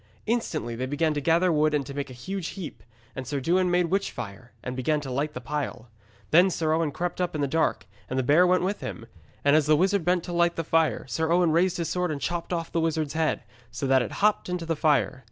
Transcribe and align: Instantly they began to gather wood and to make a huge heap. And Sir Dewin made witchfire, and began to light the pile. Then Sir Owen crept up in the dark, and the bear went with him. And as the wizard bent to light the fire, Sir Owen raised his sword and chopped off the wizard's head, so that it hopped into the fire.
Instantly 0.25 0.75
they 0.75 0.87
began 0.87 1.13
to 1.13 1.21
gather 1.21 1.51
wood 1.51 1.75
and 1.75 1.85
to 1.85 1.93
make 1.93 2.09
a 2.09 2.13
huge 2.13 2.47
heap. 2.57 2.81
And 3.15 3.27
Sir 3.27 3.39
Dewin 3.39 3.69
made 3.69 3.91
witchfire, 3.91 4.51
and 4.63 4.75
began 4.75 4.99
to 5.01 5.11
light 5.11 5.35
the 5.35 5.39
pile. 5.41 5.89
Then 6.31 6.49
Sir 6.49 6.73
Owen 6.73 6.91
crept 6.91 7.21
up 7.21 7.35
in 7.35 7.41
the 7.41 7.47
dark, 7.47 7.85
and 8.09 8.17
the 8.17 8.23
bear 8.23 8.47
went 8.47 8.63
with 8.63 8.79
him. 8.79 9.05
And 9.45 9.55
as 9.55 9.67
the 9.67 9.77
wizard 9.77 10.03
bent 10.03 10.23
to 10.23 10.33
light 10.33 10.55
the 10.55 10.63
fire, 10.63 11.05
Sir 11.07 11.31
Owen 11.31 11.51
raised 11.51 11.77
his 11.77 11.89
sword 11.89 12.09
and 12.09 12.19
chopped 12.19 12.51
off 12.51 12.71
the 12.71 12.81
wizard's 12.81 13.13
head, 13.13 13.43
so 13.69 13.85
that 13.85 14.01
it 14.01 14.13
hopped 14.13 14.49
into 14.49 14.65
the 14.65 14.75
fire. 14.75 15.19